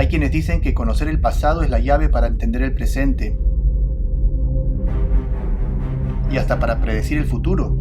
[0.00, 3.36] Hay quienes dicen que conocer el pasado es la llave para entender el presente
[6.30, 7.76] y hasta para predecir el futuro.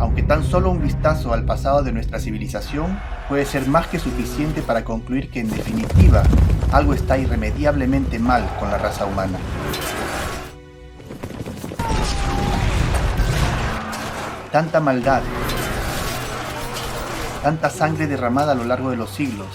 [0.00, 4.62] Aunque tan solo un vistazo al pasado de nuestra civilización puede ser más que suficiente
[4.62, 6.24] para concluir que en definitiva
[6.72, 9.38] algo está irremediablemente mal con la raza humana.
[14.50, 15.22] Tanta maldad,
[17.42, 19.48] tanta sangre derramada a lo largo de los siglos.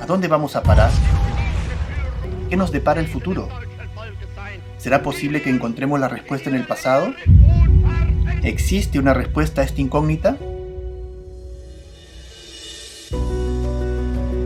[0.00, 0.90] ¿A dónde vamos a parar?
[2.48, 3.48] ¿Qué nos depara el futuro?
[4.78, 7.12] ¿Será posible que encontremos la respuesta en el pasado?
[8.42, 10.36] ¿Existe una respuesta a esta incógnita?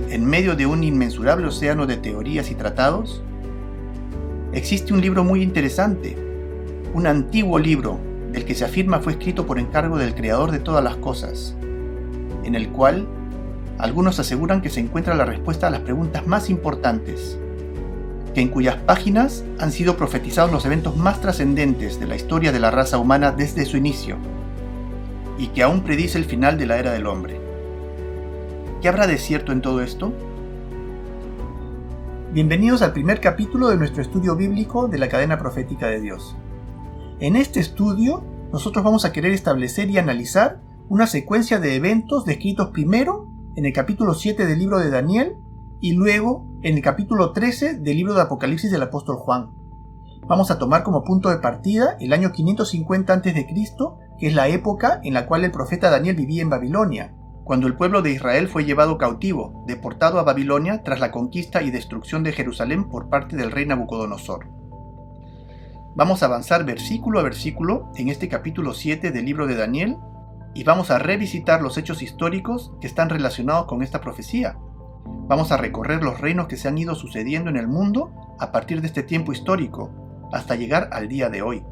[0.09, 3.23] En medio de un inmensurable océano de teorías y tratados,
[4.53, 6.17] existe un libro muy interesante,
[6.95, 10.85] un antiguo libro del que se afirma fue escrito por encargo del creador de todas
[10.85, 11.55] las cosas,
[12.45, 13.07] en el cual
[13.79, 17.39] algunos aseguran que se encuentra la respuesta a las preguntas más importantes
[18.35, 22.61] que en cuyas páginas han sido profetizados los eventos más trascendentes de la historia de
[22.61, 24.17] la raza humana desde su inicio,
[25.39, 27.41] y que aún predice el final de la era del hombre.
[28.81, 30.13] ¿Qué habrá de cierto en todo esto?
[32.33, 36.37] Bienvenidos al primer capítulo de nuestro estudio bíblico de la cadena profética de Dios.
[37.21, 42.71] En este estudio, nosotros vamos a querer establecer y analizar una secuencia de eventos descritos
[42.71, 45.37] primero en el capítulo 7 del libro de Daniel
[45.83, 49.51] y luego en el capítulo 13 del libro de Apocalipsis del apóstol Juan.
[50.27, 53.47] Vamos a tomar como punto de partida el año 550 a.C.,
[54.19, 57.15] que es la época en la cual el profeta Daniel vivía en Babilonia,
[57.45, 61.71] cuando el pueblo de Israel fue llevado cautivo, deportado a Babilonia tras la conquista y
[61.71, 64.60] destrucción de Jerusalén por parte del rey Nabucodonosor.
[65.95, 69.97] Vamos a avanzar versículo a versículo en este capítulo 7 del libro de Daniel
[70.55, 74.57] y vamos a revisitar los hechos históricos que están relacionados con esta profecía
[75.05, 78.81] Vamos a recorrer los reinos que se han ido sucediendo en el mundo a partir
[78.81, 81.65] de este tiempo histórico, hasta llegar al día de hoy.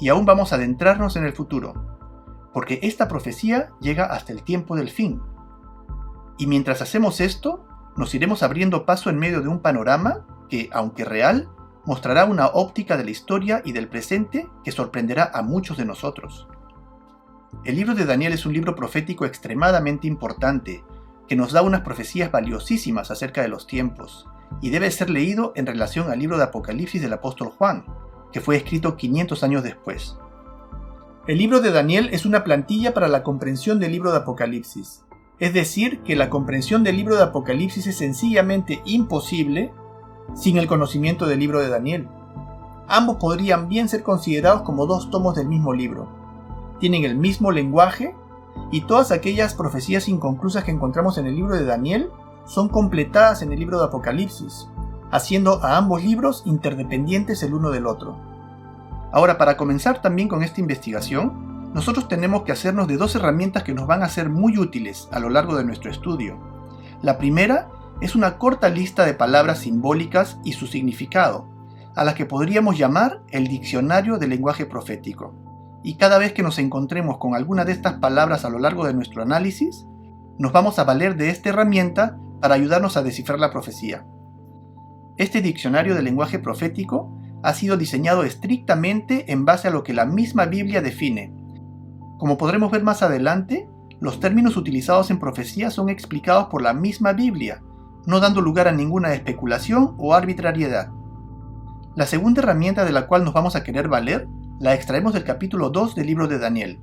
[0.00, 1.98] Y aún vamos a adentrarnos en el futuro,
[2.52, 5.20] porque esta profecía llega hasta el tiempo del fin.
[6.38, 7.66] Y mientras hacemos esto,
[7.96, 11.48] nos iremos abriendo paso en medio de un panorama que, aunque real,
[11.86, 16.48] mostrará una óptica de la historia y del presente que sorprenderá a muchos de nosotros.
[17.64, 20.84] El libro de Daniel es un libro profético extremadamente importante,
[21.28, 24.26] que nos da unas profecías valiosísimas acerca de los tiempos,
[24.60, 27.84] y debe ser leído en relación al libro de Apocalipsis del apóstol Juan,
[28.32, 30.18] que fue escrito 500 años después.
[31.26, 35.04] El libro de Daniel es una plantilla para la comprensión del libro de Apocalipsis,
[35.38, 39.72] es decir, que la comprensión del libro de Apocalipsis es sencillamente imposible
[40.34, 42.08] sin el conocimiento del libro de Daniel.
[42.88, 46.08] Ambos podrían bien ser considerados como dos tomos del mismo libro.
[46.80, 48.14] Tienen el mismo lenguaje
[48.70, 52.10] y todas aquellas profecías inconclusas que encontramos en el libro de Daniel
[52.46, 54.68] son completadas en el libro de Apocalipsis,
[55.10, 58.16] haciendo a ambos libros interdependientes el uno del otro.
[59.12, 63.74] Ahora, para comenzar también con esta investigación, nosotros tenemos que hacernos de dos herramientas que
[63.74, 66.36] nos van a ser muy útiles a lo largo de nuestro estudio.
[67.02, 67.68] La primera
[68.00, 71.48] es una corta lista de palabras simbólicas y su significado,
[71.94, 75.34] a la que podríamos llamar el diccionario del lenguaje profético
[75.84, 78.94] y cada vez que nos encontremos con alguna de estas palabras a lo largo de
[78.94, 79.86] nuestro análisis,
[80.38, 84.06] nos vamos a valer de esta herramienta para ayudarnos a descifrar la profecía.
[85.18, 90.06] Este diccionario de lenguaje profético ha sido diseñado estrictamente en base a lo que la
[90.06, 91.34] misma Biblia define.
[92.18, 93.68] Como podremos ver más adelante,
[94.00, 97.62] los términos utilizados en profecía son explicados por la misma Biblia,
[98.06, 100.90] no dando lugar a ninguna especulación o arbitrariedad.
[101.94, 105.70] La segunda herramienta de la cual nos vamos a querer valer la extraemos del capítulo
[105.70, 106.82] 2 del libro de Daniel.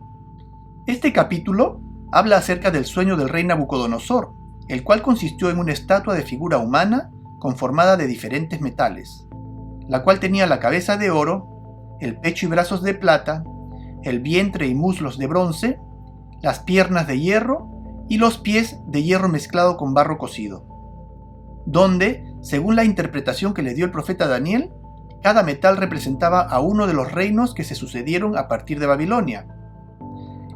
[0.85, 1.81] Este capítulo
[2.11, 4.33] habla acerca del sueño del rey Nabucodonosor,
[4.67, 9.27] el cual consistió en una estatua de figura humana conformada de diferentes metales,
[9.87, 13.43] la cual tenía la cabeza de oro, el pecho y brazos de plata,
[14.03, 15.79] el vientre y muslos de bronce,
[16.41, 17.69] las piernas de hierro
[18.09, 20.65] y los pies de hierro mezclado con barro cocido,
[21.65, 24.71] donde, según la interpretación que le dio el profeta Daniel,
[25.21, 29.47] cada metal representaba a uno de los reinos que se sucedieron a partir de Babilonia.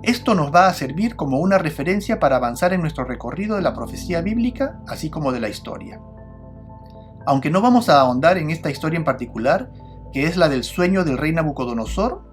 [0.01, 3.73] Esto nos va a servir como una referencia para avanzar en nuestro recorrido de la
[3.73, 5.99] profecía bíblica, así como de la historia.
[7.25, 9.71] Aunque no vamos a ahondar en esta historia en particular,
[10.13, 12.23] que es la del sueño del rey Nabucodonosor,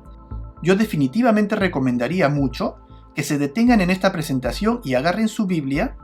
[0.62, 2.76] yo definitivamente recomendaría mucho
[3.14, 5.96] que se detengan en esta presentación y agarren su Biblia,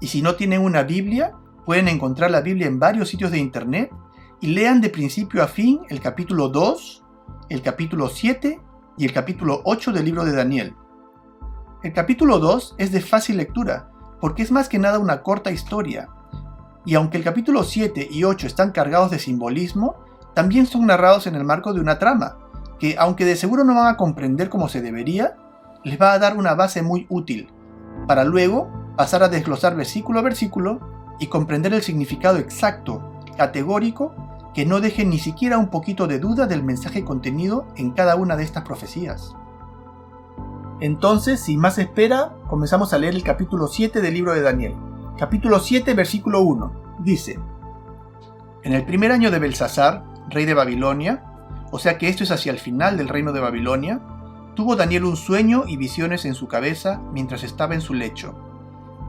[0.00, 1.32] y si no tienen una Biblia,
[1.68, 3.92] pueden encontrar la Biblia en varios sitios de internet
[4.40, 7.04] y lean de principio a fin el capítulo 2,
[7.50, 8.58] el capítulo 7
[8.96, 10.74] y el capítulo 8 del libro de Daniel.
[11.82, 16.08] El capítulo 2 es de fácil lectura, porque es más que nada una corta historia.
[16.86, 19.96] Y aunque el capítulo 7 y 8 están cargados de simbolismo,
[20.34, 22.38] también son narrados en el marco de una trama,
[22.78, 25.36] que aunque de seguro no van a comprender como se debería,
[25.84, 27.52] les va a dar una base muy útil,
[28.06, 34.14] para luego pasar a desglosar versículo a versículo y comprender el significado exacto, categórico,
[34.54, 38.36] que no deje ni siquiera un poquito de duda del mensaje contenido en cada una
[38.36, 39.34] de estas profecías.
[40.80, 44.74] Entonces, sin más espera, comenzamos a leer el capítulo 7 del libro de Daniel.
[45.18, 46.72] Capítulo 7, versículo 1.
[47.00, 47.38] Dice,
[48.62, 51.24] En el primer año de Belsasar, rey de Babilonia,
[51.70, 54.00] o sea que esto es hacia el final del reino de Babilonia,
[54.54, 58.34] tuvo Daniel un sueño y visiones en su cabeza mientras estaba en su lecho.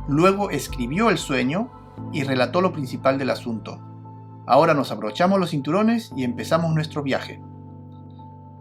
[0.07, 1.69] Luego escribió el sueño
[2.11, 3.79] y relató lo principal del asunto.
[4.47, 7.41] Ahora nos abrochamos los cinturones y empezamos nuestro viaje.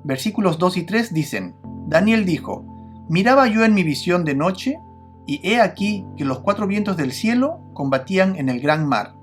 [0.04, 1.56] Versículos 2 y 3 dicen,
[1.86, 2.64] Daniel dijo,
[3.08, 4.78] Miraba yo en mi visión de noche,
[5.26, 9.14] y he aquí que los cuatro vientos del cielo combatían en el gran mar,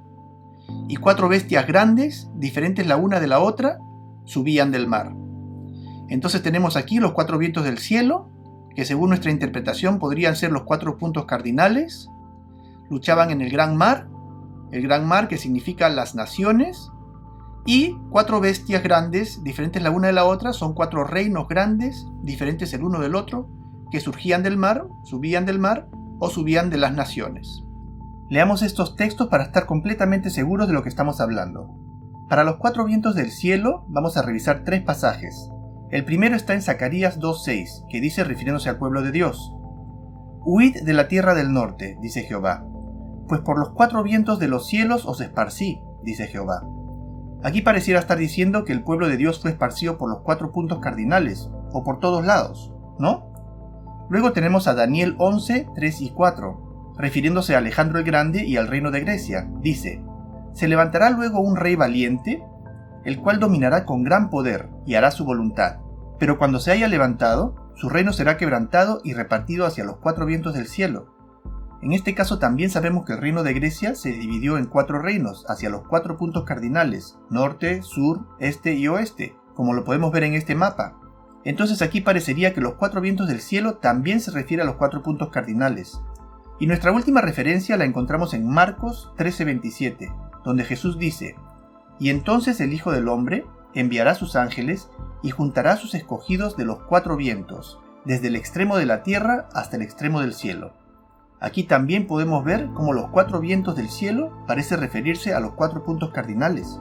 [0.88, 3.80] y cuatro bestias grandes, diferentes la una de la otra,
[4.26, 5.16] subían del mar.
[6.10, 8.30] Entonces tenemos aquí los cuatro vientos del cielo,
[8.76, 12.10] que según nuestra interpretación podrían ser los cuatro puntos cardinales,
[12.90, 14.08] luchaban en el gran mar,
[14.72, 16.92] el gran mar que significa las naciones,
[17.66, 22.74] y cuatro bestias grandes, diferentes la una de la otra, son cuatro reinos grandes, diferentes
[22.74, 23.50] el uno del otro,
[23.92, 25.90] que surgían del mar, subían del mar
[26.20, 27.64] o subían de las naciones.
[28.30, 31.76] Leamos estos textos para estar completamente seguros de lo que estamos hablando.
[32.30, 35.50] Para los cuatro vientos del cielo vamos a revisar tres pasajes.
[35.90, 39.54] El primero está en Zacarías 2.6, que dice refiriéndose al pueblo de Dios.
[40.44, 42.66] Huid de la tierra del norte, dice Jehová,
[43.27, 46.63] pues por los cuatro vientos de los cielos os esparcí, dice Jehová.
[47.44, 50.80] Aquí pareciera estar diciendo que el pueblo de Dios fue esparcido por los cuatro puntos
[50.80, 53.31] cardinales, o por todos lados, ¿no?
[54.10, 58.68] Luego tenemos a Daniel 11, 3 y 4, refiriéndose a Alejandro el Grande y al
[58.68, 59.48] reino de Grecia.
[59.60, 60.04] Dice,
[60.54, 62.44] Se levantará luego un rey valiente,
[63.04, 65.78] el cual dominará con gran poder y hará su voluntad.
[66.18, 70.54] Pero cuando se haya levantado, su reino será quebrantado y repartido hacia los cuatro vientos
[70.54, 71.15] del cielo.
[71.81, 75.45] En este caso también sabemos que el reino de Grecia se dividió en cuatro reinos,
[75.48, 80.33] hacia los cuatro puntos cardinales, norte, sur, este y oeste, como lo podemos ver en
[80.33, 80.98] este mapa.
[81.44, 85.04] Entonces aquí parecería que los cuatro vientos del cielo también se refiere a los cuatro
[85.04, 86.01] puntos cardinales.
[86.60, 90.12] Y nuestra última referencia la encontramos en Marcos 13:27,
[90.44, 91.36] donde Jesús dice,
[92.00, 94.89] Y entonces el Hijo del Hombre enviará sus ángeles
[95.21, 99.75] y juntará sus escogidos de los cuatro vientos, desde el extremo de la tierra hasta
[99.75, 100.74] el extremo del cielo.
[101.40, 105.84] Aquí también podemos ver cómo los cuatro vientos del cielo parece referirse a los cuatro
[105.84, 106.80] puntos cardinales.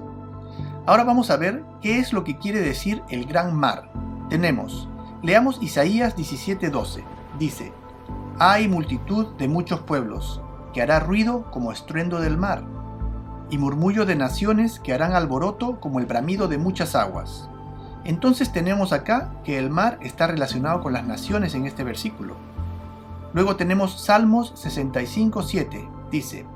[0.87, 3.91] Ahora vamos a ver qué es lo que quiere decir el gran mar,
[4.29, 4.89] tenemos,
[5.23, 7.05] leamos Isaías 17:12.
[7.39, 7.73] Dice,
[8.39, 10.41] hay multitud de muchos pueblos,
[10.73, 12.65] que hará ruido como estruendo del mar,
[13.51, 17.49] y murmullo de naciones que harán alboroto como el bramido de muchas aguas.
[18.05, 22.37] Entonces tenemos acá que el mar está relacionado con las naciones en este versículo.
[23.35, 25.89] Luego tenemos Salmos 65:7.
[26.11, 26.47] Dice,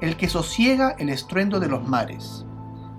[0.00, 2.44] el que sosiega el estruendo de los mares,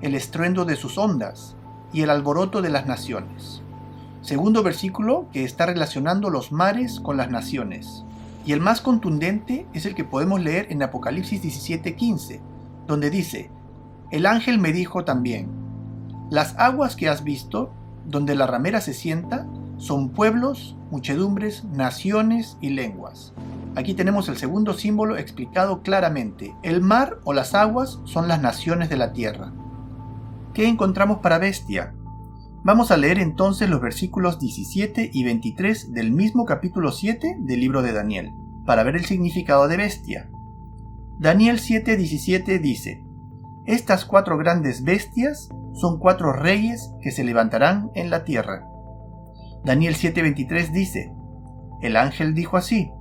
[0.01, 1.57] el estruendo de sus ondas
[1.91, 3.61] y el alboroto de las naciones.
[4.21, 8.05] Segundo versículo que está relacionando los mares con las naciones.
[8.45, 12.39] Y el más contundente es el que podemos leer en Apocalipsis 17:15,
[12.87, 13.51] donde dice,
[14.09, 15.49] El ángel me dijo también,
[16.29, 17.73] las aguas que has visto,
[18.05, 19.47] donde la ramera se sienta,
[19.81, 23.33] son pueblos, muchedumbres, naciones y lenguas.
[23.75, 26.55] Aquí tenemos el segundo símbolo explicado claramente.
[26.61, 29.51] El mar o las aguas son las naciones de la tierra.
[30.53, 31.95] ¿Qué encontramos para bestia?
[32.63, 37.81] Vamos a leer entonces los versículos 17 y 23 del mismo capítulo 7 del libro
[37.81, 38.33] de Daniel,
[38.67, 40.29] para ver el significado de bestia.
[41.17, 43.03] Daniel 7:17 dice,
[43.65, 48.70] Estas cuatro grandes bestias son cuatro reyes que se levantarán en la tierra.
[49.63, 51.13] Daniel 7:23 dice,
[51.81, 52.91] El ángel dijo así,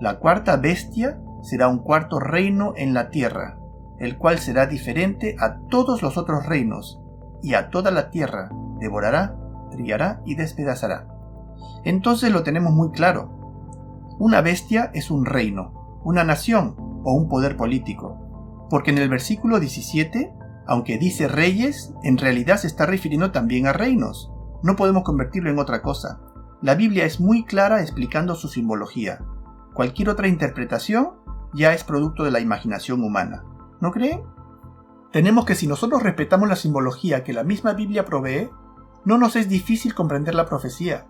[0.00, 3.58] La cuarta bestia será un cuarto reino en la tierra,
[3.98, 7.00] el cual será diferente a todos los otros reinos,
[7.42, 9.36] y a toda la tierra devorará,
[9.70, 11.08] trillará y despedazará.
[11.84, 13.30] Entonces lo tenemos muy claro.
[14.18, 18.66] Una bestia es un reino, una nación o un poder político.
[18.70, 20.32] Porque en el versículo 17,
[20.66, 24.32] aunque dice reyes, en realidad se está refiriendo también a reinos.
[24.62, 26.20] No podemos convertirlo en otra cosa.
[26.62, 29.20] La Biblia es muy clara explicando su simbología.
[29.74, 31.12] Cualquier otra interpretación
[31.52, 33.44] ya es producto de la imaginación humana.
[33.80, 34.22] ¿No creen?
[35.12, 38.50] Tenemos que si nosotros respetamos la simbología que la misma Biblia provee,
[39.04, 41.06] no nos es difícil comprender la profecía.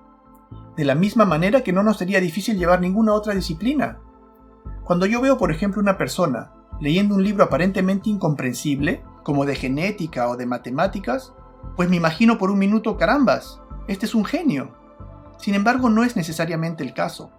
[0.77, 3.99] de la misma manera que no nos sería difícil llevar ninguna otra disciplina.
[4.85, 10.29] Cuando yo veo, por ejemplo, una persona leyendo un libro aparentemente incomprensible, como de genética
[10.29, 11.33] o de matemáticas,
[11.75, 14.71] pues me imagino por un minuto, carambas, este es un genio.
[15.39, 17.31] Sin embargo, no es necesariamente el caso.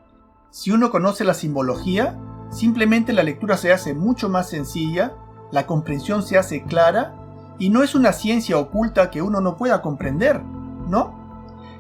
[0.50, 2.18] Si uno conoce la simbología,
[2.50, 5.14] simplemente la lectura se hace mucho más sencilla,
[5.52, 7.16] la comprensión se hace clara,
[7.60, 11.16] y no es una ciencia oculta que uno no pueda comprender, ¿no?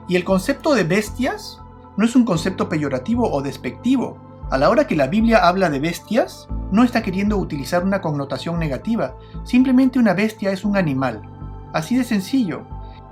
[0.08, 1.62] Y el concepto de bestias
[1.98, 4.18] no es un concepto peyorativo o despectivo.
[4.50, 8.60] A la hora que la Biblia habla de bestias, no está queriendo utilizar una connotación
[8.60, 11.22] negativa, simplemente una bestia es un animal.
[11.74, 12.64] Así de sencillo.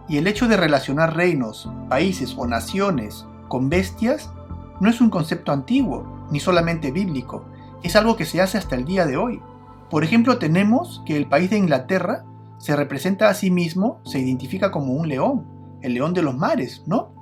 [0.07, 4.31] Y el hecho de relacionar reinos, países o naciones con bestias
[4.79, 7.45] no es un concepto antiguo, ni solamente bíblico,
[7.83, 9.41] es algo que se hace hasta el día de hoy.
[9.89, 12.25] Por ejemplo, tenemos que el país de Inglaterra
[12.57, 15.45] se representa a sí mismo, se identifica como un león,
[15.81, 17.13] el león de los mares, ¿no?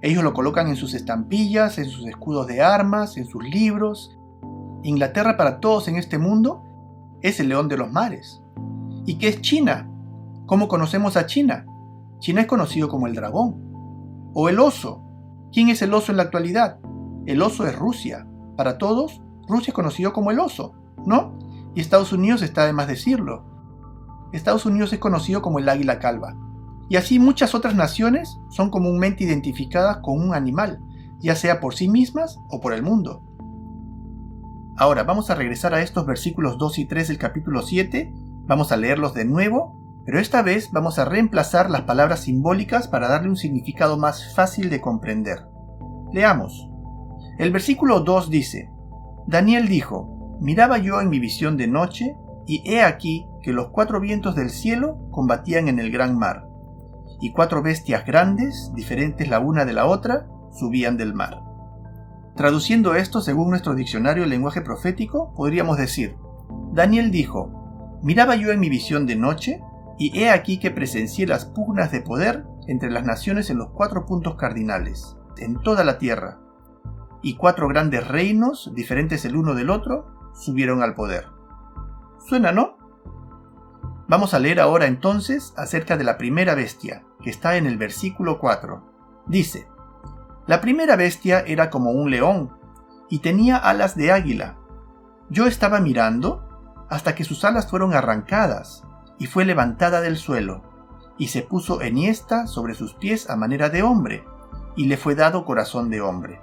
[0.00, 4.18] Ellos lo colocan en sus estampillas, en sus escudos de armas, en sus libros.
[4.82, 6.62] Inglaterra para todos en este mundo
[7.22, 8.42] es el león de los mares.
[9.06, 9.88] ¿Y qué es China?
[10.46, 11.64] ¿Cómo conocemos a China?
[12.18, 13.54] China es conocido como el dragón.
[14.34, 15.02] O el oso.
[15.52, 16.80] ¿Quién es el oso en la actualidad?
[17.24, 18.26] El oso es Rusia.
[18.54, 20.74] Para todos, Rusia es conocido como el oso,
[21.06, 21.38] ¿no?
[21.74, 23.46] Y Estados Unidos está de más decirlo.
[24.32, 26.36] Estados Unidos es conocido como el águila calva.
[26.90, 30.78] Y así muchas otras naciones son comúnmente identificadas con un animal,
[31.20, 33.22] ya sea por sí mismas o por el mundo.
[34.76, 38.12] Ahora vamos a regresar a estos versículos 2 y 3 del capítulo 7,
[38.46, 43.08] vamos a leerlos de nuevo pero esta vez vamos a reemplazar las palabras simbólicas para
[43.08, 45.46] darle un significado más fácil de comprender.
[46.12, 46.68] Leamos.
[47.38, 48.70] El versículo 2 dice,
[49.26, 54.00] Daniel dijo, Miraba yo en mi visión de noche, y he aquí que los cuatro
[54.00, 56.46] vientos del cielo combatían en el gran mar,
[57.20, 61.40] y cuatro bestias grandes, diferentes la una de la otra, subían del mar.
[62.36, 66.16] Traduciendo esto según nuestro diccionario lenguaje profético, podríamos decir,
[66.72, 69.62] Daniel dijo, Miraba yo en mi visión de noche,
[69.98, 74.06] y he aquí que presencié las pugnas de poder entre las naciones en los cuatro
[74.06, 76.40] puntos cardinales, en toda la tierra,
[77.22, 81.28] y cuatro grandes reinos, diferentes el uno del otro, subieron al poder.
[82.18, 82.76] ¿Suena, no?
[84.08, 88.38] Vamos a leer ahora entonces acerca de la primera bestia, que está en el versículo
[88.38, 89.24] 4.
[89.26, 89.66] Dice,
[90.46, 92.52] La primera bestia era como un león,
[93.08, 94.58] y tenía alas de águila.
[95.30, 98.84] Yo estaba mirando hasta que sus alas fueron arrancadas,
[99.18, 100.62] y fue levantada del suelo,
[101.18, 104.24] y se puso enhiesta sobre sus pies a manera de hombre,
[104.76, 106.40] y le fue dado corazón de hombre.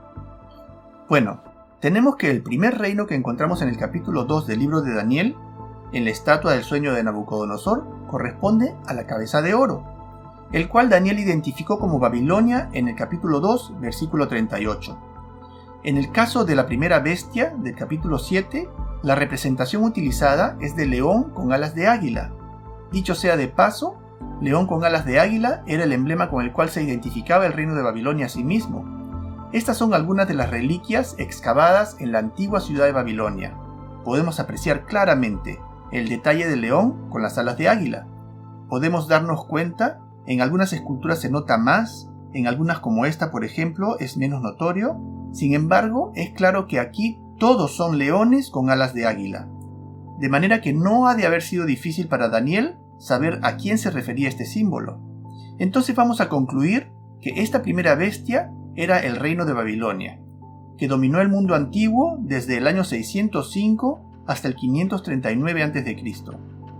[1.09, 1.41] Bueno,
[1.81, 5.35] tenemos que el primer reino que encontramos en el capítulo 2 del libro de Daniel,
[5.91, 9.83] en la estatua del sueño de Nabucodonosor, corresponde a la cabeza de oro,
[10.51, 14.97] el cual Daniel identificó como Babilonia en el capítulo 2, versículo 38.
[15.83, 18.69] En el caso de la primera bestia del capítulo 7,
[19.01, 22.31] la representación utilizada es de león con alas de águila,
[22.91, 23.97] Dicho sea de paso,
[24.41, 27.73] león con alas de águila era el emblema con el cual se identificaba el reino
[27.73, 28.85] de Babilonia a sí mismo.
[29.53, 33.57] Estas son algunas de las reliquias excavadas en la antigua ciudad de Babilonia.
[34.03, 35.59] Podemos apreciar claramente
[35.91, 38.07] el detalle del león con las alas de águila.
[38.69, 43.97] Podemos darnos cuenta, en algunas esculturas se nota más, en algunas como esta por ejemplo
[43.99, 44.97] es menos notorio,
[45.33, 49.47] sin embargo es claro que aquí todos son leones con alas de águila.
[50.19, 53.89] De manera que no ha de haber sido difícil para Daniel saber a quién se
[53.89, 55.01] refería este símbolo.
[55.57, 60.19] Entonces vamos a concluir que esta primera bestia era el reino de Babilonia,
[60.77, 66.03] que dominó el mundo antiguo desde el año 605 hasta el 539 a.C.,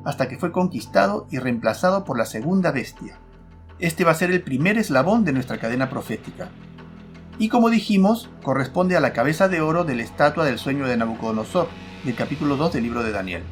[0.06, 3.20] hasta que fue conquistado y reemplazado por la segunda bestia.
[3.80, 6.50] Este va a ser el primer eslabón de nuestra cadena profética.
[7.40, 10.98] Y como dijimos, corresponde a la cabeza de oro de la estatua del sueño de
[10.98, 11.68] Nabucodonosor,
[12.04, 13.44] del capítulo 2 del libro de Daniel.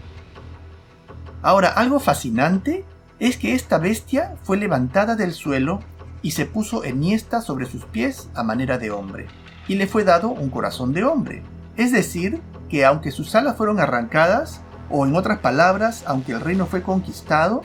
[1.42, 2.84] Ahora, algo fascinante
[3.20, 5.80] es que esta bestia fue levantada del suelo
[6.22, 9.28] y se puso enhiesta sobre sus pies a manera de hombre,
[9.68, 11.44] y le fue dado un corazón de hombre.
[11.78, 16.66] Es decir, que aunque sus alas fueron arrancadas, o en otras palabras, aunque el reino
[16.66, 17.62] fue conquistado,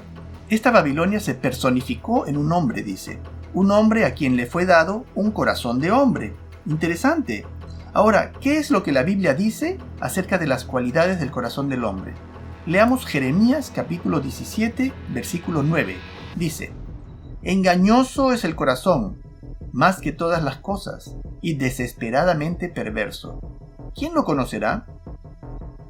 [0.50, 3.19] esta Babilonia se personificó en un hombre, dice,
[3.54, 6.35] un hombre a quien le fue dado un corazón de hombre.
[6.66, 7.47] Interesante.
[7.93, 11.85] Ahora, ¿qué es lo que la Biblia dice acerca de las cualidades del corazón del
[11.85, 12.12] hombre?
[12.66, 15.97] Leamos Jeremías capítulo 17, versículo 9.
[16.35, 16.73] Dice,
[17.42, 19.21] Engañoso es el corazón,
[19.73, 23.38] más que todas las cosas, y desesperadamente perverso.
[23.94, 24.87] ¿Quién lo conocerá?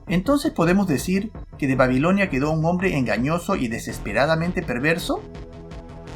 [0.08, 5.22] Entonces podemos decir que de Babilonia quedó un hombre engañoso y desesperadamente perverso.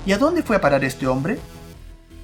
[0.06, 1.38] ¿Y a dónde fue a parar este hombre?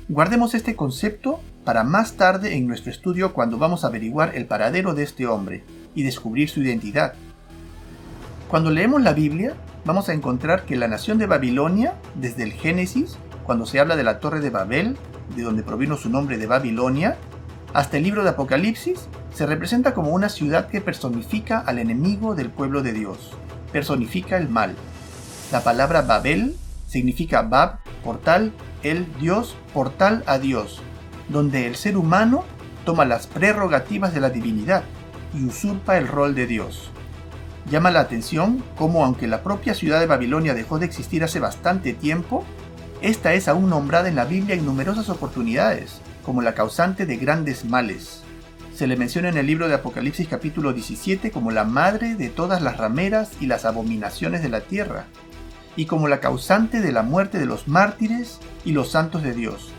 [0.09, 4.93] Guardemos este concepto para más tarde en nuestro estudio cuando vamos a averiguar el paradero
[4.93, 5.63] de este hombre
[5.95, 7.15] y descubrir su identidad.
[8.49, 13.17] Cuando leemos la Biblia, vamos a encontrar que la nación de Babilonia, desde el Génesis,
[13.45, 14.97] cuando se habla de la torre de Babel,
[15.35, 17.17] de donde provino su nombre de Babilonia,
[17.73, 22.51] hasta el libro de Apocalipsis, se representa como una ciudad que personifica al enemigo del
[22.51, 23.33] pueblo de Dios,
[23.73, 24.77] personifica el mal.
[25.51, 26.55] La palabra Babel
[26.87, 30.81] significa Bab, portal, el Dios, portal a Dios,
[31.29, 32.45] donde el ser humano
[32.85, 34.85] toma las prerrogativas de la divinidad
[35.35, 36.91] y usurpa el rol de Dios.
[37.71, 41.95] Llama la atención cómo aunque la propia ciudad de Babilonia dejó de existir hace bastante
[41.95, 42.45] tiempo,
[43.01, 47.65] esta es aún nombrada en la Biblia en numerosas oportunidades, como la causante de grandes
[47.65, 48.23] males.
[48.75, 52.61] Se le menciona en el libro de Apocalipsis capítulo 17 como la madre de todas
[52.61, 55.07] las rameras y las abominaciones de la tierra,
[55.77, 59.73] y como la causante de la muerte de los mártires y los santos de Dios,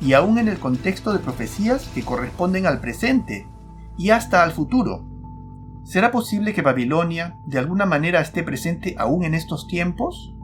[0.00, 3.46] y aún en el contexto de profecías que corresponden al presente
[3.96, 5.04] y hasta al futuro.
[5.86, 10.34] ¿Será posible que Babilonia de alguna manera esté presente aún en estos tiempos?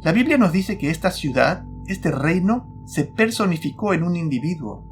[0.00, 4.84] La Biblia nos dice que esta ciudad, este reino, se personificó en un individuo.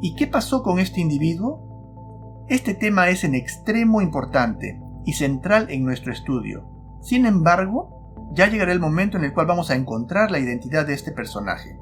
[0.00, 2.44] ¿Y qué pasó con este individuo?
[2.48, 6.68] Este tema es en extremo importante y central en nuestro estudio.
[7.00, 10.94] Sin embargo, ya llegará el momento en el cual vamos a encontrar la identidad de
[10.94, 11.78] este personaje.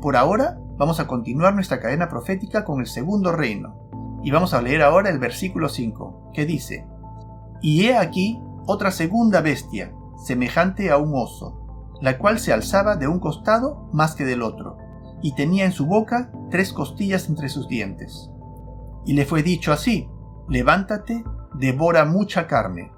[0.00, 3.81] Por ahora, vamos a continuar nuestra cadena profética con el segundo reino,
[4.22, 6.86] y vamos a leer ahora el versículo 5, que dice,
[7.60, 9.92] Y he aquí otra segunda bestia,
[10.24, 11.58] semejante a un oso,
[12.00, 14.78] la cual se alzaba de un costado más que del otro,
[15.22, 18.30] y tenía en su boca tres costillas entre sus dientes.
[19.04, 20.08] Y le fue dicho así,
[20.48, 22.92] levántate, devora mucha carne.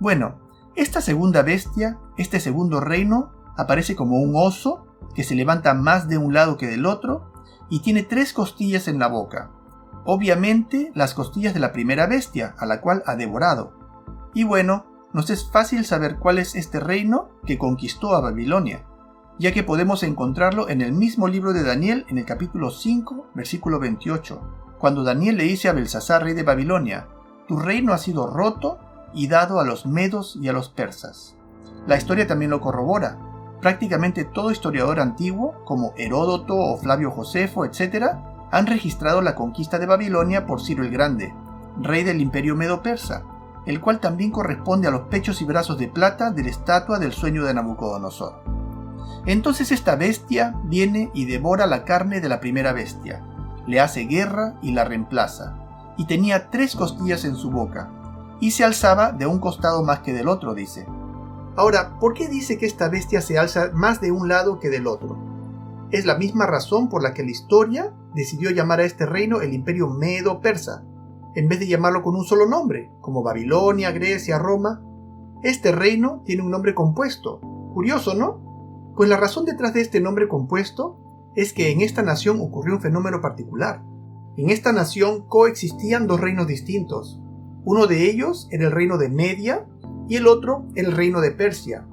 [0.00, 0.40] Bueno,
[0.74, 6.18] esta segunda bestia, este segundo reino, aparece como un oso que se levanta más de
[6.18, 7.32] un lado que del otro
[7.68, 9.50] y tiene tres costillas en la boca.
[10.04, 13.72] Obviamente las costillas de la primera bestia, a la cual ha devorado.
[14.34, 18.84] Y bueno, nos es fácil saber cuál es este reino que conquistó a Babilonia,
[19.38, 23.78] ya que podemos encontrarlo en el mismo libro de Daniel en el capítulo 5, versículo
[23.78, 24.40] 28,
[24.78, 27.08] cuando Daniel le dice a Belsasar, rey de Babilonia,
[27.46, 28.78] Tu reino ha sido roto
[29.14, 31.36] y dado a los medos y a los persas.
[31.86, 33.18] La historia también lo corrobora.
[33.60, 38.14] Prácticamente todo historiador antiguo, como Heródoto o Flavio Josefo, etc.,
[38.50, 41.34] han registrado la conquista de Babilonia por Ciro el Grande,
[41.80, 43.22] rey del imperio medo-persa,
[43.66, 47.12] el cual también corresponde a los pechos y brazos de plata de la estatua del
[47.12, 48.42] sueño de Nabucodonosor.
[49.26, 53.22] Entonces esta bestia viene y devora la carne de la primera bestia,
[53.66, 55.56] le hace guerra y la reemplaza,
[55.98, 57.90] y tenía tres costillas en su boca,
[58.40, 60.86] y se alzaba de un costado más que del otro, dice.
[61.56, 64.86] Ahora, ¿por qué dice que esta bestia se alza más de un lado que del
[64.86, 65.18] otro?
[65.90, 69.54] Es la misma razón por la que la historia decidió llamar a este reino el
[69.54, 70.84] imperio medo-persa,
[71.34, 74.82] en vez de llamarlo con un solo nombre, como Babilonia, Grecia, Roma.
[75.42, 77.40] Este reino tiene un nombre compuesto.
[77.72, 78.92] Curioso, ¿no?
[78.96, 80.98] Pues la razón detrás de este nombre compuesto
[81.34, 83.82] es que en esta nación ocurrió un fenómeno particular.
[84.36, 87.20] En esta nación coexistían dos reinos distintos,
[87.64, 89.66] uno de ellos era el reino de Media
[90.08, 91.86] y el otro el reino de Persia.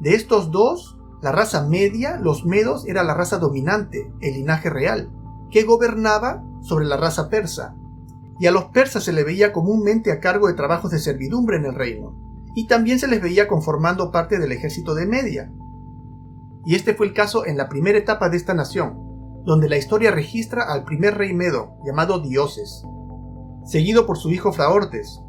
[0.00, 5.12] De estos dos, la raza media, los medos, era la raza dominante, el linaje real,
[5.50, 7.76] que gobernaba sobre la raza persa.
[8.40, 11.66] Y a los persas se les veía comúnmente a cargo de trabajos de servidumbre en
[11.66, 12.16] el reino,
[12.56, 15.52] y también se les veía conformando parte del ejército de Media.
[16.64, 18.98] Y este fue el caso en la primera etapa de esta nación,
[19.44, 22.84] donde la historia registra al primer rey medo, llamado Dioses,
[23.64, 25.22] seguido por su hijo Fraortes,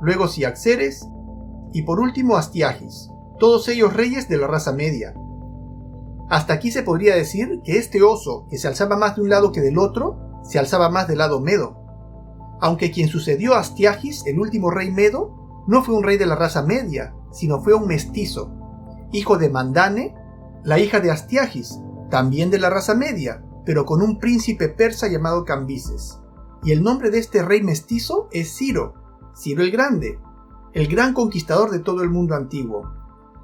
[0.00, 1.04] luego Ciaxeres
[1.72, 5.14] y por último Astiagis, todos ellos reyes de la raza media.
[6.28, 9.52] Hasta aquí se podría decir que este oso, que se alzaba más de un lado
[9.52, 11.78] que del otro, se alzaba más del lado medo.
[12.60, 16.36] Aunque quien sucedió a Astiagis, el último rey medo, no fue un rey de la
[16.36, 18.52] raza media, sino fue un mestizo,
[19.12, 20.14] hijo de Mandane,
[20.64, 21.78] la hija de Astiagis,
[22.10, 26.20] también de la raza media, pero con un príncipe persa llamado Cambises
[26.66, 28.94] y el nombre de este rey mestizo es Ciro,
[29.36, 30.18] Ciro el Grande,
[30.72, 32.92] el gran conquistador de todo el mundo antiguo,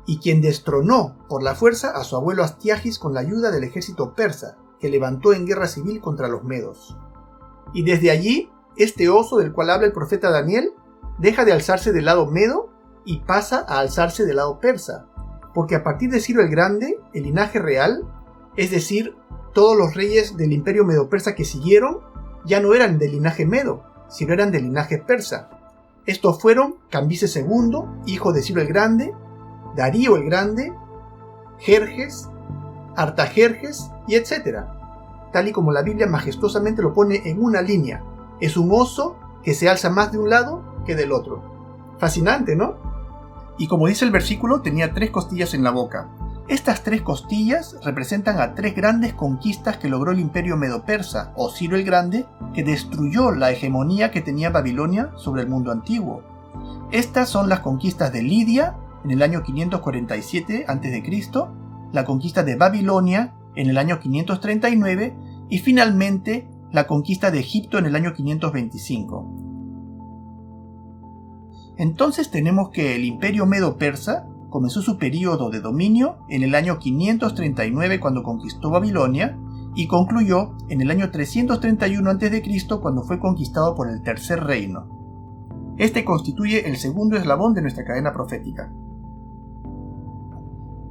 [0.07, 4.15] y quien destronó por la fuerza a su abuelo Astiagis con la ayuda del ejército
[4.15, 6.97] persa, que levantó en guerra civil contra los medos.
[7.73, 10.73] Y desde allí, este oso del cual habla el profeta Daniel
[11.19, 12.71] deja de alzarse del lado medo
[13.05, 15.07] y pasa a alzarse del lado persa,
[15.55, 18.03] porque a partir de Ciro el Grande, el linaje real,
[18.57, 19.17] es decir,
[19.55, 22.01] todos los reyes del imperio medo-persa que siguieron,
[22.45, 25.51] ya no eran de linaje medo, sino eran de linaje persa.
[26.07, 29.15] Estos fueron Cambises II, hijo de Ciro el Grande,
[29.77, 30.73] Darío el Grande,
[31.59, 32.29] Jerjes,
[32.97, 34.65] Artajerjes y etc.
[35.33, 38.05] tal y como la Biblia majestuosamente lo pone en una línea.
[38.41, 41.43] Es un oso que se alza más de un lado que del otro.
[41.99, 42.77] Fascinante, ¿no?
[43.59, 46.09] Y como dice el versículo, tenía tres costillas en la boca.
[46.49, 51.77] Estas tres costillas representan a tres grandes conquistas que logró el imperio medo-persa, o Ciro
[51.77, 56.23] el Grande, que destruyó la hegemonía que tenía Babilonia sobre el mundo antiguo.
[56.91, 61.03] Estas son las conquistas de Lidia en el año 547 a.C.,
[61.93, 65.17] la conquista de Babilonia en el año 539
[65.49, 69.43] y finalmente la conquista de Egipto en el año 525.
[71.77, 78.01] Entonces tenemos que el imperio medo-persa comenzó su periodo de dominio en el año 539
[78.01, 79.39] cuando conquistó Babilonia
[79.75, 82.43] y concluyó en el año 331 a.C.
[82.81, 84.89] cuando fue conquistado por el Tercer Reino.
[85.79, 88.71] Este constituye el segundo eslabón de nuestra cadena profética.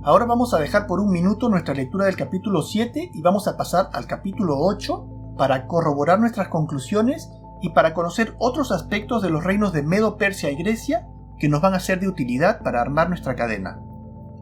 [0.03, 3.55] Ahora vamos a dejar por un minuto nuestra lectura del capítulo 7 y vamos a
[3.55, 9.43] pasar al capítulo 8 para corroborar nuestras conclusiones y para conocer otros aspectos de los
[9.43, 13.09] reinos de Medo, Persia y Grecia que nos van a ser de utilidad para armar
[13.09, 13.79] nuestra cadena.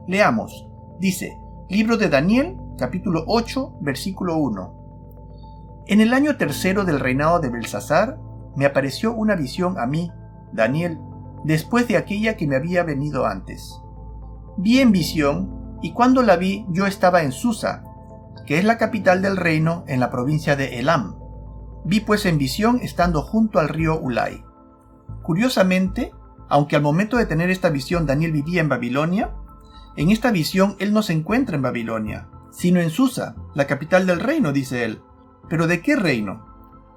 [0.08, 0.65] Leamos.
[0.98, 5.84] Dice, Libro de Daniel, capítulo 8, versículo 1.
[5.88, 8.17] En el año tercero del reinado de Belsasar,
[8.56, 10.10] me apareció una visión a mí,
[10.54, 11.02] Daniel,
[11.43, 13.82] después de aquella que me había venido antes.
[14.62, 17.82] Vi en visión, y cuando la vi yo estaba en Susa,
[18.45, 21.15] que es la capital del reino en la provincia de Elam.
[21.86, 24.43] Vi pues en visión estando junto al río Ulai.
[25.24, 26.12] Curiosamente,
[26.50, 29.34] aunque al momento de tener esta visión Daniel vivía en Babilonia,
[29.95, 34.19] en esta visión él no se encuentra en Babilonia, sino en Susa, la capital del
[34.19, 35.02] reino, dice él.
[35.48, 36.45] ¿Pero de qué reino?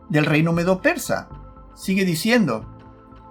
[0.09, 1.29] Del reino medo-persa.
[1.77, 2.67] Sigue diciendo,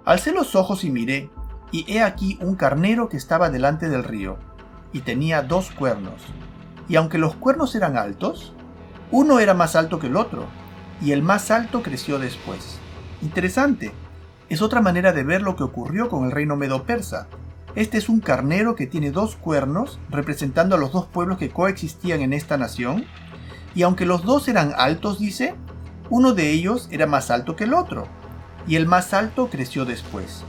[0.06, 1.30] Alcé los ojos y miré,
[1.72, 4.36] y he aquí un carnero que estaba delante del río,
[4.92, 6.22] y tenía dos cuernos.
[6.88, 8.52] Y aunque los cuernos eran altos,
[9.10, 10.46] uno era más alto que el otro,
[11.00, 12.78] y el más alto creció después.
[13.22, 13.92] Interesante.
[14.48, 17.26] Es otra manera de ver lo que ocurrió con el reino medo-persa.
[17.74, 22.20] Este es un carnero que tiene dos cuernos, representando a los dos pueblos que coexistían
[22.20, 23.06] en esta nación,
[23.74, 25.54] y aunque los dos eran altos, dice,
[26.10, 28.06] uno de ellos era más alto que el otro,
[28.66, 30.44] y el más alto creció después.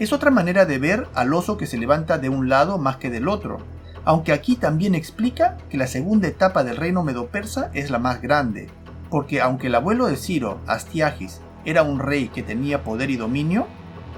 [0.00, 3.10] Es otra manera de ver al oso que se levanta de un lado más que
[3.10, 3.58] del otro,
[4.04, 8.68] aunque aquí también explica que la segunda etapa del reino medo-persa es la más grande,
[9.08, 13.66] porque aunque el abuelo de Ciro, Astiagis, era un rey que tenía poder y dominio,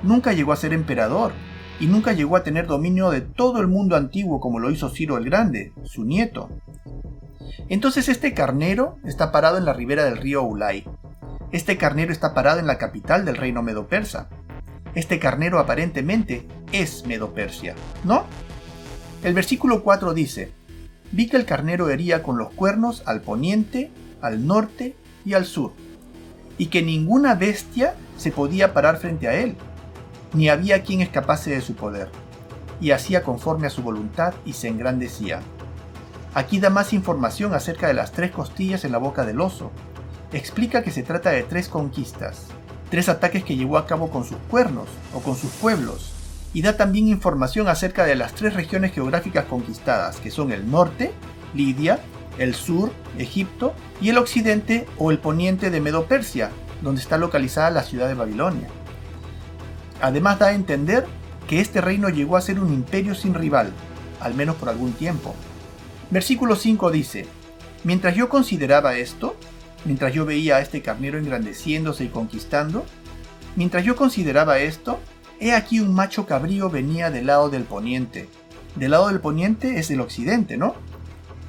[0.03, 1.33] nunca llegó a ser emperador,
[1.79, 5.19] y nunca llegó a tener dominio de todo el mundo antiguo como lo hizo Ciro
[5.19, 6.49] el Grande, su nieto.
[7.69, 10.85] Entonces este carnero está parado en la ribera del río Ulai,
[11.53, 14.29] este carnero está parado en la capital del reino medo-persa.
[14.97, 18.25] Este carnero aparentemente es Medo-Persia, ¿no?
[19.23, 20.53] El versículo 4 dice,
[21.13, 23.91] Vi que el carnero hería con los cuernos al poniente,
[24.23, 25.75] al norte y al sur,
[26.57, 29.57] y que ninguna bestia se podía parar frente a él,
[30.33, 32.09] ni había quien escapase de su poder,
[32.81, 35.41] y hacía conforme a su voluntad y se engrandecía.
[36.33, 39.73] Aquí da más información acerca de las tres costillas en la boca del oso,
[40.33, 42.47] explica que se trata de tres conquistas,
[42.91, 46.13] tres ataques que llevó a cabo con sus cuernos o con sus pueblos,
[46.53, 51.13] y da también información acerca de las tres regiones geográficas conquistadas, que son el norte,
[51.55, 52.01] Lidia,
[52.39, 56.51] el sur, Egipto, y el occidente o el poniente de Medo-Persia,
[56.83, 58.69] donde está localizada la ciudad de Babilonia.
[60.01, 61.07] Además da a entender
[61.47, 63.73] que este reino llegó a ser un imperio sin rival,
[64.21, 65.35] al menos por algún tiempo.
[66.11, 67.27] Versículo 5 dice,
[67.85, 69.37] Mientras yo consideraba esto,
[69.87, 72.85] mientras yo veía a este carnero engrandeciéndose y conquistando,
[73.55, 74.99] mientras yo consideraba esto,
[75.41, 78.29] he aquí un macho cabrío venía del lado del poniente.
[78.75, 80.75] Del lado del poniente es el occidente, ¿no?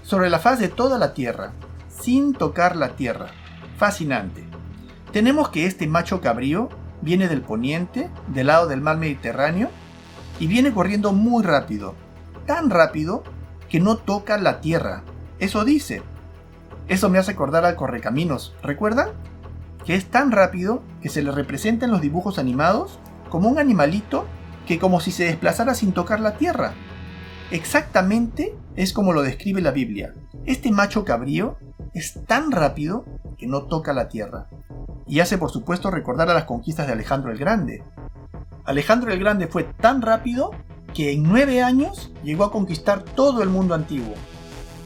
[0.03, 1.51] Sobre la faz de toda la tierra,
[1.89, 3.31] sin tocar la tierra.
[3.77, 4.45] Fascinante.
[5.11, 6.69] Tenemos que este macho cabrío
[7.01, 9.69] viene del poniente, del lado del mar Mediterráneo,
[10.39, 11.95] y viene corriendo muy rápido,
[12.45, 13.23] tan rápido
[13.67, 15.03] que no toca la tierra.
[15.39, 16.03] Eso dice,
[16.87, 19.09] eso me hace acordar al Correcaminos, ¿recuerdan?
[19.85, 24.25] Que es tan rápido que se le representa en los dibujos animados como un animalito
[24.65, 26.73] que como si se desplazara sin tocar la tierra.
[27.51, 30.13] Exactamente es como lo describe la Biblia.
[30.45, 31.57] Este macho cabrío
[31.93, 33.05] es tan rápido
[33.37, 34.47] que no toca la tierra.
[35.05, 37.83] Y hace por supuesto recordar a las conquistas de Alejandro el Grande.
[38.65, 40.51] Alejandro el Grande fue tan rápido
[40.93, 44.13] que en nueve años llegó a conquistar todo el mundo antiguo.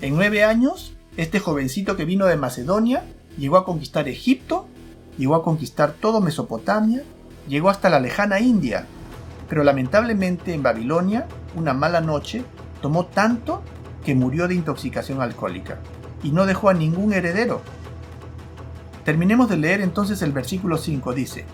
[0.01, 3.04] En nueve años este jovencito que vino de Macedonia
[3.38, 4.67] llegó a conquistar Egipto,
[5.17, 7.04] llegó a conquistar todo Mesopotamia,
[7.47, 8.86] llegó hasta la lejana India,
[9.50, 12.43] pero lamentablemente en Babilonia, una mala noche,
[12.82, 13.62] tomó tanto
[14.06, 15.80] que murió de intoxicación alcohólica
[16.24, 17.62] y no dejó a ningún heredero.
[19.04, 21.45] Terminemos de leer entonces el versículo 5, dice,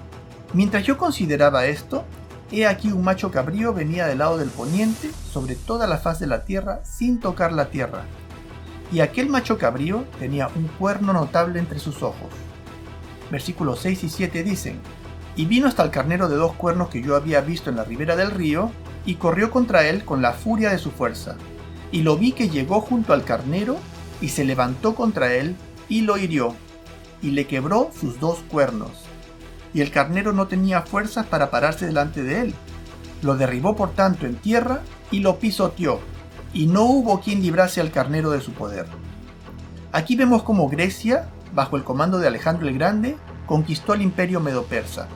[0.53, 2.03] Mientras yo consideraba esto,
[2.51, 6.27] he aquí un macho cabrío venía del lado del poniente sobre toda la faz de
[6.27, 8.03] la tierra sin tocar la tierra.
[8.91, 12.29] Y aquel macho cabrío tenía un cuerno notable entre sus ojos.
[13.29, 14.79] Versículos 6 y 7 dicen,
[15.35, 18.15] Y vino hasta el carnero de dos cuernos que yo había visto en la ribera
[18.15, 18.71] del río,
[19.05, 21.35] y corrió contra él con la furia de su fuerza.
[21.91, 23.77] Y lo vi que llegó junto al carnero,
[24.21, 25.55] y se levantó contra él,
[25.89, 26.55] y lo hirió,
[27.21, 28.91] y le quebró sus dos cuernos.
[29.73, 32.53] Y el carnero no tenía fuerzas para pararse delante de él.
[33.21, 35.99] Lo derribó por tanto en tierra, y lo pisoteó,
[36.57, 38.87] y no hubo quien librase al carnero de su poder.
[39.91, 43.15] Aquí vemos cómo Grecia, bajo el comando de Alejandro el Grande,
[43.45, 45.07] conquistó el imperio medo-persa.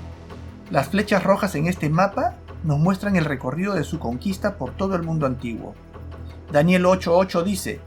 [0.69, 4.95] Las flechas rojas en este mapa nos muestran el recorrido de su conquista por todo
[4.95, 5.73] el mundo antiguo.
[6.51, 7.79] Daniel 8:8 dice,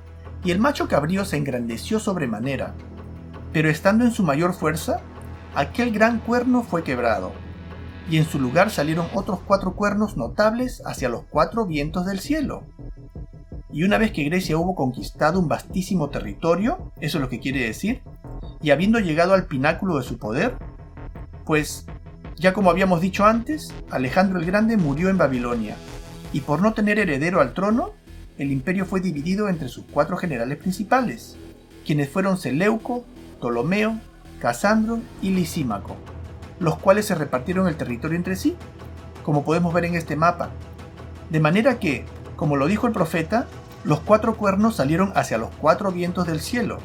[0.42, 2.74] y el macho cabrío se engrandeció sobremanera,
[3.52, 4.98] pero estando en su mayor fuerza,
[5.54, 7.30] aquel gran cuerno fue quebrado,
[8.10, 12.64] y en su lugar salieron otros cuatro cuernos notables hacia los cuatro vientos del cielo.
[13.74, 17.58] Y una vez que Grecia hubo conquistado un vastísimo territorio, eso es lo que quiere
[17.58, 18.02] decir,
[18.62, 20.54] y habiendo llegado al pináculo de su poder,
[21.44, 21.84] pues,
[22.36, 25.74] ya como habíamos dicho antes, Alejandro el Grande murió en Babilonia,
[26.32, 27.90] y por no tener heredero al trono,
[28.38, 31.36] el imperio fue dividido entre sus cuatro generales principales,
[31.84, 33.04] quienes fueron Seleuco,
[33.40, 33.98] Ptolomeo,
[34.38, 35.96] Casandro y Lisímaco,
[36.60, 38.54] los cuales se repartieron el territorio entre sí,
[39.24, 40.50] como podemos ver en este mapa.
[41.28, 42.04] De manera que,
[42.36, 43.48] como lo dijo el profeta,
[43.84, 46.78] los cuatro cuernos salieron hacia los cuatro vientos del cielo,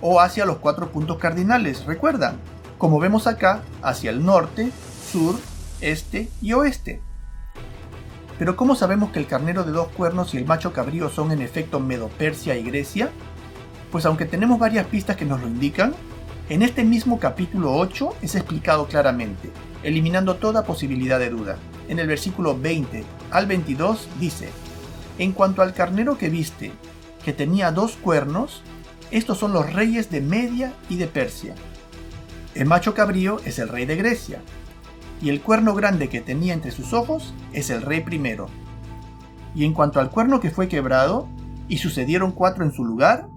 [0.00, 2.36] o hacia los cuatro puntos cardinales, recuerdan,
[2.78, 4.72] como vemos acá, hacia el norte,
[5.10, 5.36] sur,
[5.80, 7.00] este y oeste.
[8.38, 11.42] Pero ¿cómo sabemos que el carnero de dos cuernos y el macho cabrío son en
[11.42, 13.10] efecto Medo-Persia y Grecia?
[13.92, 15.94] Pues aunque tenemos varias pistas que nos lo indican,
[16.48, 19.50] en este mismo capítulo 8 es explicado claramente,
[19.84, 21.56] eliminando toda posibilidad de duda.
[21.88, 24.48] En el versículo 20 al 22 dice,
[25.22, 26.72] En cuanto al carnero que viste,
[27.24, 28.64] que tenía dos cuernos,
[29.12, 31.54] estos son los reyes de Media y de Persia.
[32.56, 34.42] El macho cabrío es el rey de Grecia,
[35.22, 38.48] y el cuerno grande que tenía entre sus ojos es el rey primero.
[39.54, 41.28] Y en cuanto al cuerno que fue quebrado,
[41.68, 43.28] y sucedieron cuatro en su lugar,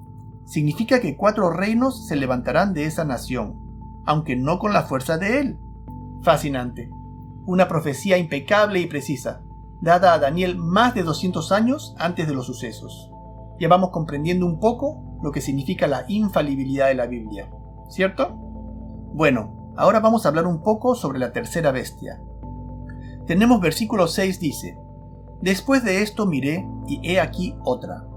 [0.43, 5.39] significa que cuatro reinos se levantarán de esa nación, aunque no con la fuerza de
[5.39, 5.59] él.
[6.23, 6.89] Fascinante.
[7.45, 9.43] Una profecía impecable y precisa,
[9.85, 13.11] dada a Daniel más de 200 años antes de los sucesos.
[13.59, 17.51] Ya vamos comprendiendo un poco lo que significa la infalibilidad de la Biblia,
[17.87, 18.29] ¿cierto?
[19.13, 22.19] Bueno, ahora vamos a hablar un poco sobre la tercera bestia.
[23.27, 24.79] Tenemos versículo 6 dice,
[25.41, 28.07] Después de esto miré y he aquí otra,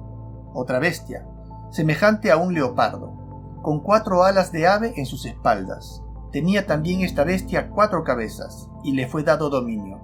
[0.54, 1.26] otra bestia,
[1.70, 6.02] semejante a un leopardo, con cuatro alas de ave en sus espaldas.
[6.32, 10.00] Tenía también esta bestia cuatro cabezas, y le fue dado dominio.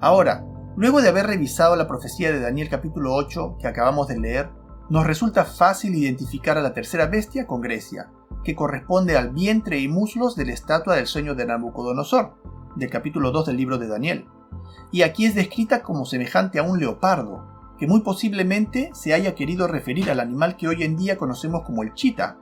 [0.00, 4.50] Ahora, luego de haber revisado la profecía de Daniel capítulo 8 que acabamos de leer,
[4.88, 8.10] nos resulta fácil identificar a la tercera bestia con Grecia,
[8.44, 12.34] que corresponde al vientre y muslos de la estatua del sueño de Nabucodonosor,
[12.76, 14.26] del capítulo 2 del libro de Daniel.
[14.90, 17.46] Y aquí es descrita como semejante a un leopardo,
[17.78, 21.82] que muy posiblemente se haya querido referir al animal que hoy en día conocemos como
[21.82, 22.38] el chita,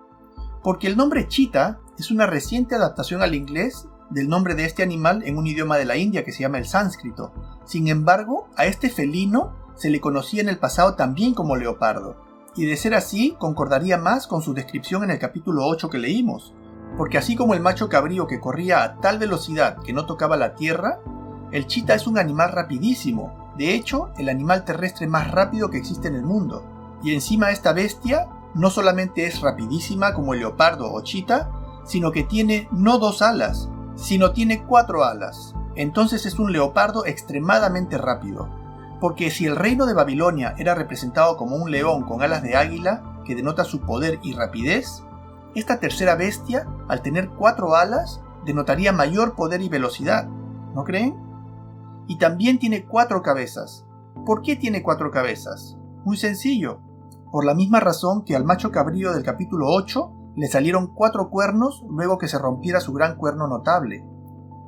[0.63, 5.23] porque el nombre chita es una reciente adaptación al inglés del nombre de este animal
[5.25, 7.33] en un idioma de la India que se llama el sánscrito.
[7.69, 12.17] Sin embargo, a este felino se le conocía en el pasado también como leopardo,
[12.57, 16.55] y de ser así concordaría más con su descripción en el capítulo 8 que leímos,
[16.97, 20.55] porque así como el macho cabrío que corría a tal velocidad que no tocaba la
[20.55, 21.01] tierra,
[21.53, 26.09] el chita es un animal rapidísimo, de hecho, el animal terrestre más rápido que existe
[26.09, 26.65] en el mundo.
[27.03, 31.51] Y encima esta bestia no solamente es rapidísima como el leopardo o chita,
[31.85, 35.55] sino que tiene no dos alas, sino tiene cuatro alas.
[35.79, 38.51] Entonces es un leopardo extremadamente rápido.
[39.01, 43.23] Porque si el reino de Babilonia era representado como un león con alas de águila,
[43.25, 45.03] que denota su poder y rapidez,
[45.55, 50.29] esta tercera bestia, al tener cuatro alas, denotaría mayor poder y velocidad.
[50.75, 51.29] ¿No creen?
[52.09, 53.87] y también tiene cuatro cabezas.
[54.27, 55.77] ¿Por qué tiene cuatro cabezas?
[56.05, 56.81] Muy sencillo.
[57.31, 61.85] Por la misma razón que al macho cabrío del capítulo 8 le salieron cuatro cuernos
[61.89, 64.05] luego que se rompiera su gran cuerno notable,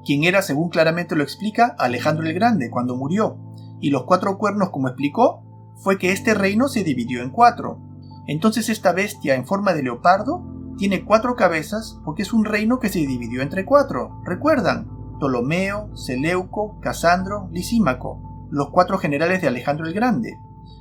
[0.05, 3.39] quien era, según claramente lo explica, Alejandro el Grande cuando murió,
[3.81, 5.43] y los cuatro cuernos, como explicó,
[5.77, 7.79] fue que este reino se dividió en cuatro.
[8.27, 10.45] Entonces esta bestia en forma de leopardo
[10.77, 14.21] tiene cuatro cabezas porque es un reino que se dividió entre cuatro.
[14.25, 14.89] ¿Recuerdan?
[15.19, 20.39] Ptolomeo, Seleuco, Casandro, Lisímaco, los cuatro generales de Alejandro el Grande.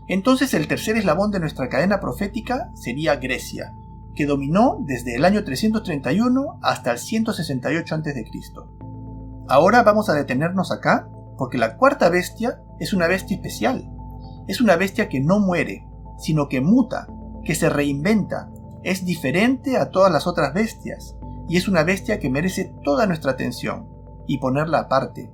[0.07, 3.73] Entonces el tercer eslabón de nuestra cadena profética sería Grecia,
[4.15, 8.78] que dominó desde el año 331 hasta el 168 a.C.
[9.49, 13.89] Ahora vamos a detenernos acá porque la cuarta bestia es una bestia especial.
[14.47, 15.87] Es una bestia que no muere,
[16.19, 17.07] sino que muta,
[17.43, 18.51] que se reinventa,
[18.83, 21.15] es diferente a todas las otras bestias,
[21.47, 23.87] y es una bestia que merece toda nuestra atención,
[24.27, 25.31] y ponerla aparte.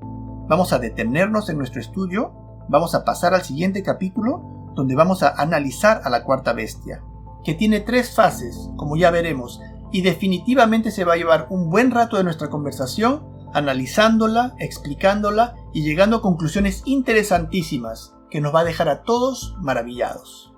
[0.47, 2.33] Vamos a detenernos en nuestro estudio,
[2.69, 7.03] vamos a pasar al siguiente capítulo, donde vamos a analizar a la cuarta bestia,
[7.43, 11.91] que tiene tres fases, como ya veremos, y definitivamente se va a llevar un buen
[11.91, 18.65] rato de nuestra conversación analizándola, explicándola y llegando a conclusiones interesantísimas que nos va a
[18.65, 20.53] dejar a todos maravillados.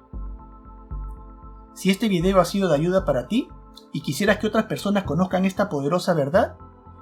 [1.75, 3.49] Si este video ha sido de ayuda para ti
[3.93, 6.57] y quisieras que otras personas conozcan esta poderosa verdad,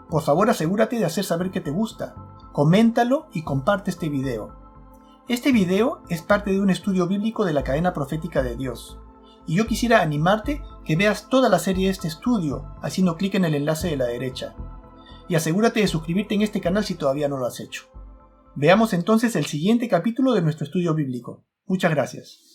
[0.10, 2.14] por favor asegúrate de hacer saber que te gusta,
[2.52, 4.54] coméntalo y comparte este video.
[5.30, 9.00] Este video es parte de un estudio bíblico de la cadena profética de Dios,
[9.48, 13.46] y yo quisiera animarte que veas toda la serie de este estudio haciendo clic en
[13.46, 14.56] el enlace de la derecha
[15.28, 17.86] y asegúrate de suscribirte en este canal si todavía no lo has hecho.
[18.56, 21.44] Veamos entonces el siguiente capítulo de nuestro estudio bíblico.
[21.66, 22.55] Muchas gracias.